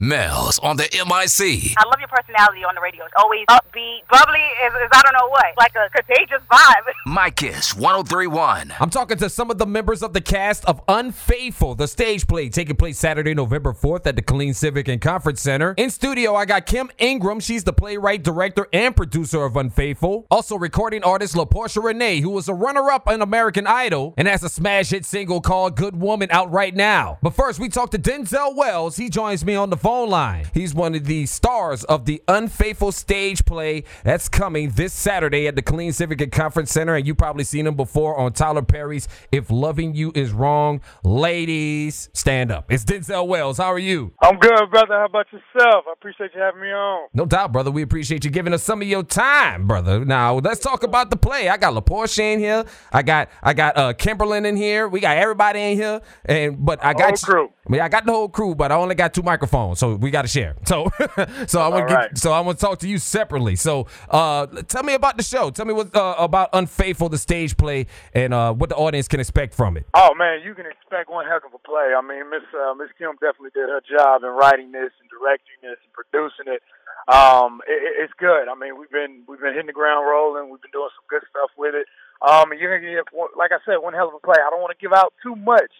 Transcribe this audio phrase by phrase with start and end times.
[0.00, 1.74] Mel's on the MIC.
[1.76, 3.04] I love your personality on the radio.
[3.04, 6.92] It's always upbeat, bubbly, is, is I don't know what, like a contagious vibe.
[7.06, 8.74] My Kiss 1031.
[8.78, 12.48] I'm talking to some of the members of the cast of Unfaithful, the stage play
[12.48, 15.74] taking place Saturday, November 4th at the Killeen Civic and Conference Center.
[15.76, 17.40] In studio, I got Kim Ingram.
[17.40, 20.28] She's the playwright, director, and producer of Unfaithful.
[20.30, 24.44] Also, recording artist La'Porsha Renae, who was a runner up on American Idol and has
[24.44, 27.18] a smash hit single called Good Woman out right now.
[27.20, 28.96] But first, we talk to Denzel Wells.
[28.96, 30.46] He joins me on the phone line.
[30.52, 35.56] He's one of the stars of the Unfaithful stage play that's coming this Saturday at
[35.56, 36.94] the Killeen Civic and Conference Center.
[36.94, 40.80] And you probably seen him before on Tyler Perry's If Loving You Is Wrong.
[41.02, 42.70] Ladies, stand up.
[42.70, 43.58] It's Denzel Wells.
[43.58, 44.12] How are you?
[44.20, 44.94] I'm good, brother.
[44.94, 45.84] How about yourself?
[45.88, 47.08] I appreciate you having me on.
[47.14, 47.70] No doubt, brother.
[47.70, 50.04] We appreciate you giving us some of your time, brother.
[50.04, 51.48] Now let's talk about the play.
[51.48, 52.64] I got La'Porsha in here.
[52.92, 54.88] I got I got uh Kimberlyn in here.
[54.88, 56.00] We got everybody in here.
[56.24, 57.48] And but I got Whole crew.
[57.68, 60.10] I mean, I got the whole crew, but I only got two microphones, so we
[60.10, 60.54] got to share.
[60.66, 60.90] So,
[61.46, 63.56] so I want to so I want to talk to you separately.
[63.56, 65.50] So, uh, tell me about the show.
[65.50, 69.20] Tell me what uh, about Unfaithful, the stage play, and uh, what the audience can
[69.20, 69.86] expect from it.
[69.94, 71.94] Oh man, you can expect one heck of a play.
[71.96, 75.58] I mean, Miss uh, Miss Kim definitely did her job in writing this and directing
[75.62, 76.62] this and producing it.
[77.08, 78.48] Um, it, it- it's good.
[78.48, 80.50] I mean, we've been we've been hitting the ground rolling.
[80.50, 81.86] We've been doing some good stuff with it.
[82.20, 83.06] Um, you're gonna get,
[83.38, 84.36] like I said, one hell of a play.
[84.38, 85.70] I don't want to give out too much,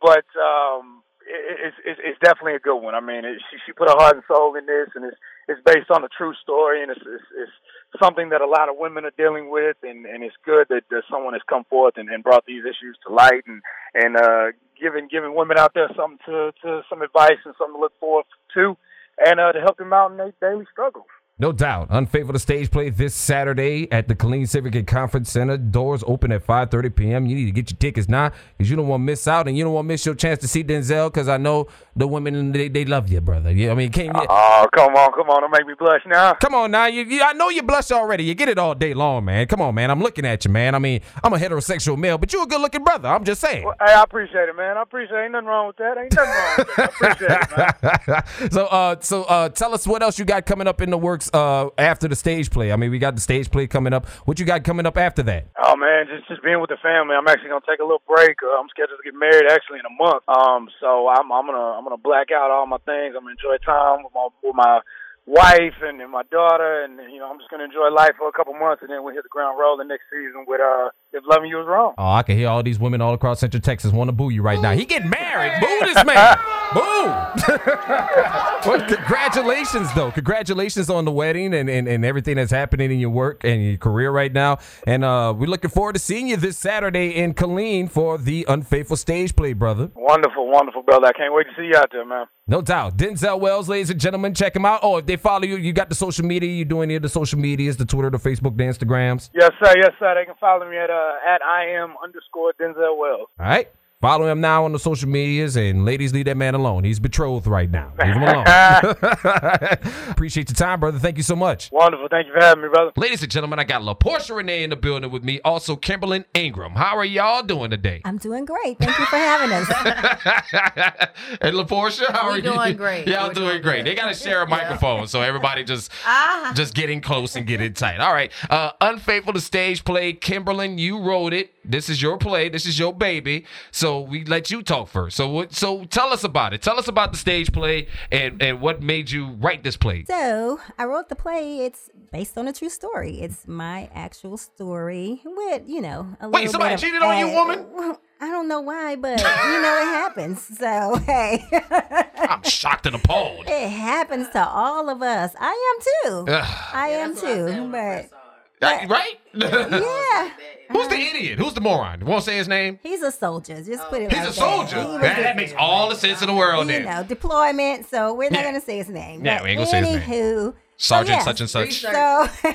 [0.00, 2.94] but um, it's, it's it's definitely a good one.
[2.94, 5.16] I mean, it, she she put her heart and soul in this, and it's
[5.48, 8.76] it's based on a true story, and it's it's, it's something that a lot of
[8.76, 12.08] women are dealing with, and and it's good that, that someone has come forth and,
[12.08, 13.62] and brought these issues to light, and
[13.94, 14.46] and uh,
[14.80, 18.24] giving giving women out there something to to some advice and something to look forward
[18.54, 18.76] to,
[19.24, 21.06] and uh, to help them out in their daily struggles.
[21.40, 21.86] No doubt.
[21.90, 25.56] Unfaithful to stage play this Saturday at the Killeen Civic and Conference Center.
[25.56, 27.26] Doors open at 5:30 p.m.
[27.26, 29.56] You need to get your tickets now because you don't want to miss out and
[29.56, 32.52] you don't want to miss your chance to see Denzel because I know the women
[32.52, 33.50] they, they love you, brother.
[33.50, 36.34] Yeah, I mean, can't you, Oh, come on, come on, don't make me blush now.
[36.34, 38.24] Come on now, you, you, I know you blush already.
[38.24, 39.46] You get it all day long, man.
[39.46, 39.90] Come on, man.
[39.90, 40.74] I'm looking at you, man.
[40.74, 43.08] I mean, I'm a heterosexual male, but you're a good-looking brother.
[43.08, 43.64] I'm just saying.
[43.64, 44.76] Well, hey, I appreciate it, man.
[44.76, 45.22] I appreciate it.
[45.24, 45.98] Ain't nothing wrong with that.
[45.98, 46.78] Ain't nothing wrong with that.
[46.78, 48.50] I appreciate it, man.
[48.52, 51.30] so, uh, so uh, tell us what else you got coming up in the works
[51.34, 52.72] uh, after the stage play.
[52.72, 54.06] I mean, we got the stage play coming up.
[54.26, 55.48] What you got coming up after that?
[55.62, 57.14] Oh man, just just being with the family.
[57.16, 58.38] I'm actually gonna take a little break.
[58.42, 60.22] Uh, I'm scheduled to get married actually in a month.
[60.28, 63.16] Um, so I'm I'm gonna I'm gonna black out all my things.
[63.16, 64.80] I'm gonna enjoy time with my with my
[65.24, 68.36] wife and, and my daughter, and you know I'm just gonna enjoy life for a
[68.36, 71.48] couple months, and then we'll hit the ground rolling next season with uh if loving
[71.48, 71.94] you is wrong.
[71.98, 74.42] Oh, I can hear all these women all across Central Texas want to boo you
[74.42, 74.72] right now.
[74.72, 75.60] He getting married.
[75.60, 76.36] Boo this man.
[76.74, 77.06] boo.
[78.68, 80.10] well, congratulations, though.
[80.10, 83.76] Congratulations on the wedding and, and, and everything that's happening in your work and your
[83.78, 84.58] career right now.
[84.86, 88.96] And uh, we're looking forward to seeing you this Saturday in Killeen for the Unfaithful
[88.96, 89.90] stage play, brother.
[89.94, 91.06] Wonderful, wonderful, brother.
[91.06, 92.26] I can't wait to see you out there, man.
[92.46, 92.96] No doubt.
[92.96, 94.80] Denzel Wells, ladies and gentlemen, check him out.
[94.82, 96.50] Oh, if they follow you, you got the social media.
[96.50, 99.28] You do any of the social medias, the Twitter, the Facebook, the Instagrams.
[99.34, 99.74] Yes, sir.
[99.76, 100.14] Yes, sir.
[100.14, 103.28] They can follow me at uh Uh, at I am underscore Denzel Wells.
[103.38, 103.68] All right.
[104.00, 106.84] Follow him now on the social medias, and ladies, leave that man alone.
[106.84, 107.92] He's betrothed right now.
[107.98, 108.44] Leave him alone.
[110.08, 111.00] Appreciate your time, brother.
[111.00, 111.68] Thank you so much.
[111.72, 112.06] Wonderful.
[112.08, 112.92] Thank you for having me, brother.
[112.96, 115.40] Ladies and gentlemen, I got La'Porsha Renae in the building with me.
[115.44, 116.74] Also, Kimberlyn Ingram.
[116.76, 118.00] How are y'all doing today?
[118.04, 118.78] I'm doing great.
[118.78, 119.68] Thank you for having us.
[121.40, 122.42] and La'Porsha, how We are you?
[122.42, 123.08] doing great.
[123.08, 123.84] Y'all We're doing, doing great.
[123.84, 126.52] They got to share a microphone, so everybody just Ah.
[126.54, 127.98] just getting close and getting tight.
[127.98, 128.30] All right.
[128.48, 130.12] Uh, Unfaithful to stage play.
[130.12, 131.52] Kimberlyn, you wrote it.
[131.64, 132.48] This is your play.
[132.48, 133.44] This is your baby.
[133.72, 135.16] So we let you talk first.
[135.16, 135.54] So what?
[135.54, 136.62] So tell us about it.
[136.62, 140.04] Tell us about the stage play and and what made you write this play.
[140.08, 141.60] so I wrote the play.
[141.66, 143.20] It's based on a true story.
[143.20, 147.18] It's my actual story with, you know, a Wait, little somebody bit of cheated on
[147.18, 147.96] you, add- woman?
[148.20, 150.44] I don't know why, but you know it happens.
[150.58, 151.44] So hey,
[152.18, 153.44] I'm shocked and appalled.
[153.48, 155.32] it happens to all of us.
[155.38, 156.32] I am too.
[156.32, 156.68] Ugh.
[156.74, 157.64] I am That's what I said too.
[157.64, 158.17] I But
[158.60, 158.84] first saw it.
[158.84, 159.14] Uh, right?
[159.34, 160.30] yeah,
[160.70, 161.38] Who's the idiot?
[161.38, 162.04] Who's the moron?
[162.04, 162.78] Won't say his name.
[162.82, 163.62] he's a soldier.
[163.62, 164.10] Just put it.
[164.12, 164.76] He's like a soldier.
[164.76, 164.86] That.
[164.86, 166.66] He was Man, a- that makes all the sense in the world.
[166.66, 167.88] you Then know, deployment.
[167.88, 168.44] So we're not Yeah.
[168.44, 169.24] gonna say his name.
[169.24, 170.00] Yeah, But we ain't gonna say his name.
[170.02, 171.80] Anywho, Sergeant so such and such.
[171.80, 171.88] So,
[172.42, 172.52] so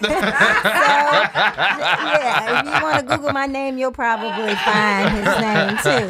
[1.24, 6.10] yeah, if you want to Google my name, you'll probably find his name too.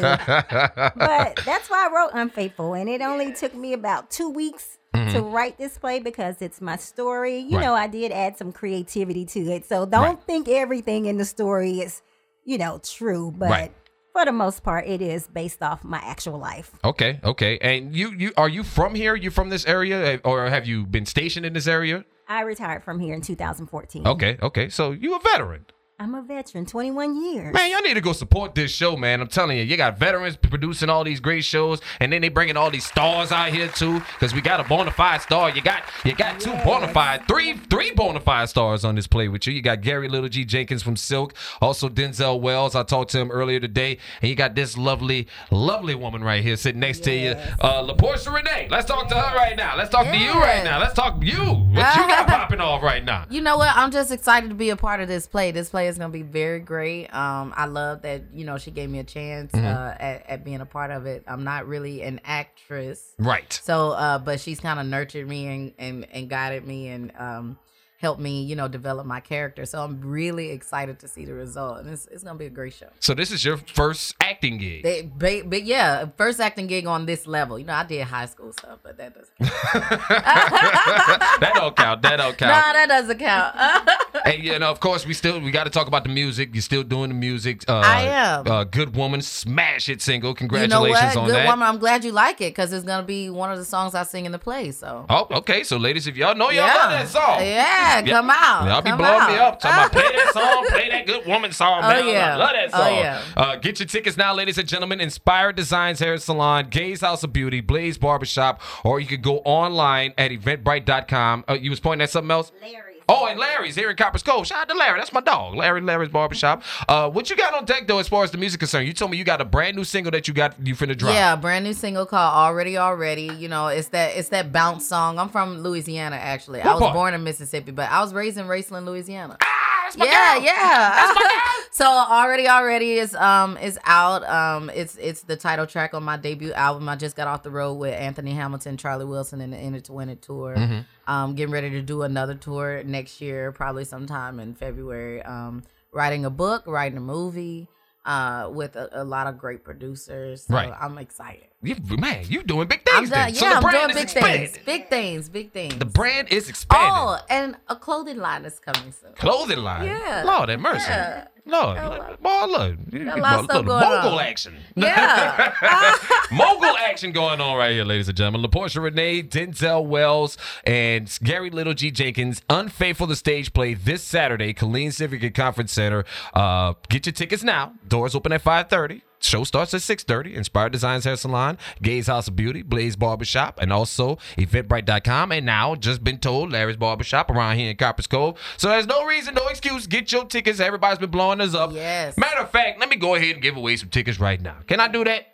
[0.96, 5.20] But that's why I wrote Unfaithful, and it only took me about two weeks to
[5.20, 7.38] write this play because it's my story.
[7.38, 7.54] You Mm-hmm.
[7.56, 7.62] Right.
[7.64, 10.22] know, I did add some creativity to it, so don't Right.
[10.26, 12.00] think everything in the story is,
[12.44, 13.32] you know, true.
[13.36, 13.72] But Right.
[14.12, 16.70] for the most part, it is based off my actual life.
[16.84, 17.58] Okay, okay.
[17.60, 19.14] And you, you are you from here?
[19.16, 22.04] You from this area, or have you been stationed in this area?
[22.28, 24.06] I retired from here in 2014.
[24.06, 24.68] Okay, okay.
[24.70, 25.66] So you a veteran.
[25.96, 27.54] I'm a veteran, 21 years.
[27.54, 29.20] Man, y'all need to go support this show, man.
[29.20, 32.56] I'm telling you, you got veterans producing all these great shows, and then they bringing
[32.56, 35.50] all these stars out here too, because we got a bona fide star.
[35.50, 36.64] You got you got two Yes.
[36.66, 39.52] bona fide, three three bona fide stars on this play with you.
[39.52, 42.74] You got Gary Little G Jenkins from Silk, also Denzel Wells.
[42.74, 46.56] I talked to him earlier today, and you got this lovely, lovely woman right here
[46.56, 47.56] sitting next to you, Yes.
[47.60, 48.68] uh, La'Porsha Renae.
[48.68, 49.76] Let's talk to her right now.
[49.76, 50.80] Let's talk to you right now.
[50.80, 51.38] Let's talk you.
[51.38, 53.26] What you got popping off right now?
[53.30, 53.70] You know what?
[53.76, 55.52] I'm just excited to be a part of this play.
[55.52, 57.08] This play is gonna be very great.
[57.14, 59.64] Um, I love that you know she gave me a chance Mm-hmm.
[59.66, 61.24] uh, at, at being a part of it.
[61.26, 63.52] I'm not really an actress, Right.
[63.62, 67.58] so uh, but she's kind of nurtured me and, and and guided me and um
[67.98, 69.64] helped me you know develop my character.
[69.64, 72.74] So I'm really excited to see the result, and it's, it's gonna be a great
[72.74, 72.88] show.
[73.00, 74.82] So this is your first acting gig.
[74.82, 77.58] They, but, but yeah, first acting gig on this level.
[77.58, 79.38] You know, I did high school stuff, but that doesn't.
[79.40, 82.02] that don't count.
[82.02, 82.52] That don't count.
[82.52, 83.56] Nah, that doesn't count.
[84.24, 86.50] Hey, you know, of course, we still we got to talk about the music.
[86.54, 87.62] You're still doing the music.
[87.68, 88.46] Uh, I am.
[88.46, 90.30] Uh, Good woman, smash it single.
[90.30, 91.16] you know Congratulations what?
[91.18, 91.46] on Good that.
[91.46, 91.68] woman.
[91.68, 94.24] I'm glad you like it because it's gonna be one of the songs I sing
[94.24, 94.70] in the play.
[94.70, 95.04] So.
[95.10, 95.62] Oh, okay.
[95.62, 98.66] So, ladies, if y'all know y'all love that song, Yeah, come out.
[98.66, 99.60] Y'all be come blowing me up.
[99.60, 102.08] Talking about play that song, play that good woman song, Oh, man.
[102.08, 102.34] yeah.
[102.34, 102.94] I love that Oh, song.
[102.98, 103.22] yeah.
[103.36, 105.00] uh, get your tickets now, ladies and gentlemen.
[105.02, 110.14] Inspired Designs Hair Salon, Gays House of Beauty, Blaze Barbershop, or you could go online
[110.16, 111.44] at eventbrite.com.
[111.48, 112.50] Uh, you was pointing at something else?
[112.62, 112.93] Larry's.
[113.08, 114.46] Oh, and Larry's here in Copperas Cove.
[114.46, 114.98] Shout out to Larry.
[114.98, 115.54] That's my dog.
[115.54, 116.62] Larry, Larry's Barbershop.
[116.88, 118.86] Uh, what you got on deck, though, as far as the music concerned?
[118.86, 121.12] You told me you got a brand new single that you got you finna drop.
[121.14, 125.18] Yeah, brand new single called "Already Already." You know, it's that it's that bounce song.
[125.18, 126.62] I'm from Louisiana, actually.
[126.62, 126.94] I was part?
[126.94, 129.36] born in Mississippi, but I was raised in Raceland, Louisiana.
[129.40, 129.53] Ah,
[129.96, 130.44] that's my yeah, girl.
[130.44, 131.54] yeah.
[131.70, 134.24] so already, already is um is out.
[134.28, 136.88] Um, it's it's the title track on my debut album.
[136.88, 140.54] I just got off the road with Anthony Hamilton, Charlie Wilson, and the Intertwined tour.
[140.56, 141.12] Mm-hmm.
[141.12, 145.22] Um, getting ready to do another tour next year, probably sometime in February.
[145.22, 145.62] Um,
[145.92, 147.68] writing a book, writing a movie.
[148.06, 150.70] Uh, with a, a lot of great producers, so Right.
[150.78, 151.46] I'm excited.
[151.64, 153.10] You, man, you doing big things.
[153.10, 153.18] done.
[153.32, 153.34] then.
[153.34, 154.46] So Yeah, the I'm brand doing big expanding.
[154.48, 155.76] things, big things, big things.
[155.78, 156.90] The brand is expanding.
[156.92, 159.12] oh, and a clothing line is coming soon.
[159.14, 159.86] Clothing line.
[159.86, 160.22] Yeah.
[160.26, 160.84] Lord have mercy.
[160.88, 161.26] Yeah.
[161.46, 162.76] Lord, lot- boy, look.
[162.90, 163.72] You- a lot going mogul
[164.14, 164.20] on.
[164.20, 164.54] action.
[164.76, 165.52] Yeah.
[166.32, 168.48] mogul action going on right here, ladies and gentlemen.
[168.50, 171.90] La'Porsha Renae, Denzel Wells, and Gary Little G.
[171.90, 176.04] Jenkins, Unfaithful to Stage Play this Saturday, Killeen Civic Conference Center.
[176.32, 177.74] Uh, get your tickets now.
[177.86, 179.02] Doors open at 5.30.
[179.24, 180.34] Show starts at 6.30.
[180.34, 185.32] Inspired Designs Hair Salon, Gays House of Beauty, Blaze Barbershop, and also Eventbrite.com.
[185.32, 188.38] And now, just been told, Larry's Barbershop around here in Copperas Cove.
[188.58, 189.86] So there's no reason, no excuse.
[189.86, 190.60] Get your tickets.
[190.60, 191.72] Everybody's been blowing us up.
[191.72, 192.18] Yes.
[192.18, 194.56] Matter of fact, let me go ahead and give away some tickets right now.
[194.66, 195.28] Can I do that?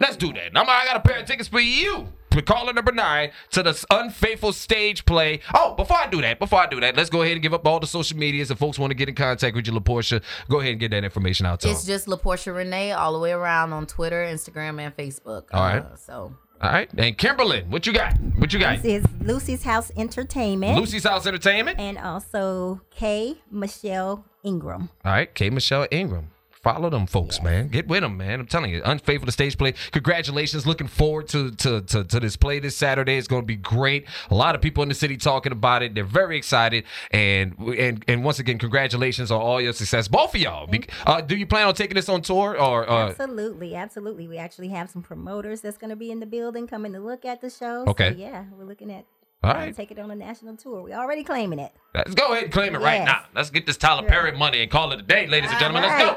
[0.00, 0.56] Let's do that.
[0.56, 2.08] I'm, I got a pair of tickets for you.
[2.38, 5.40] For caller number nine to the unfaithful stage play.
[5.54, 7.66] Oh, before I do that, before I do that, let's go ahead and give up
[7.66, 8.52] all the social medias.
[8.52, 11.02] If folks want to get in contact with you, La'Porsha, go ahead and get that
[11.02, 11.94] information out to It's them.
[11.94, 15.46] just La'Porsha Renae all the way around on Twitter, Instagram, and Facebook.
[15.52, 15.82] All right.
[15.82, 16.32] Uh, so
[16.62, 16.88] All right.
[16.96, 18.16] And Kimberlyn, what you got?
[18.36, 18.82] What you got?
[18.82, 20.78] This is Lucy's House Entertainment.
[20.78, 21.80] Lucy's House Entertainment.
[21.80, 23.38] And also K.
[23.50, 24.90] Michelle Ingram.
[25.04, 25.50] All right, K.
[25.50, 26.30] Michelle Ingram.
[26.68, 27.68] Follow them folks, man.
[27.68, 28.40] Get with them, man.
[28.40, 29.72] I'm telling you, unfaithful to stage play.
[29.92, 30.66] Congratulations.
[30.66, 33.16] Looking forward to, to to to this play this Saturday.
[33.16, 34.06] It's going to be great.
[34.30, 35.94] A lot of people in the city talking about it.
[35.94, 36.84] They're very excited.
[37.10, 40.68] And and and once again, congratulations on all your success, both of y'all.
[41.06, 42.86] Uh, do you plan on taking this on tour or?
[42.86, 44.28] Uh, Absolutely, absolutely.
[44.28, 47.24] We actually have some promoters that's going to be in the building coming to look
[47.24, 47.86] at the show.
[47.86, 48.10] Okay.
[48.10, 49.06] So, yeah, we're looking at
[49.40, 50.82] All to take it on a national tour.
[50.82, 51.72] We're already claiming it.
[51.94, 53.24] let's go ahead and claim it right now.
[53.36, 55.84] Let's get this Tyler Perry money and call it a day, ladies and gentlemen.
[55.88, 56.12] Let's go.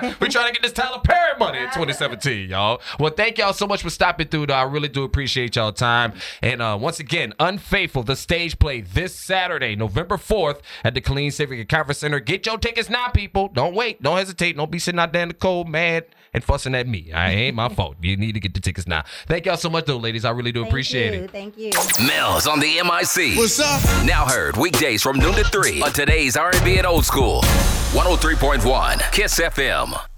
[0.00, 0.14] Right.
[0.20, 2.80] We're trying to get this Tyler Perry money in 2017, y'all.
[3.00, 4.46] Well, thank y'all so much for stopping through.
[4.46, 4.54] Though.
[4.54, 6.12] I really do appreciate y'all time.
[6.40, 11.32] And uh, once again, Unfaithful, the stage play this Saturday, November 4th at the Killeen
[11.32, 12.20] Civic Conference Center.
[12.20, 13.48] Get your tickets now, people.
[13.48, 14.00] Don't wait.
[14.02, 14.56] Don't hesitate.
[14.56, 17.12] Don't be sitting out there in the cold, mad, and fussing at me.
[17.12, 17.96] I ain't my fault.
[18.00, 19.02] You need to get the tickets now.
[19.26, 20.24] Thank y'all so much, though, ladies.
[20.24, 21.30] I really do Thank appreciate you, it.
[21.30, 21.72] Thank you.
[22.06, 23.38] Mills on the MIC.
[23.38, 23.80] What's up?
[24.04, 27.40] Now heard weekdays from noon to 3 on today's R&B and old school.
[27.92, 30.04] 103.1 Kiss FM.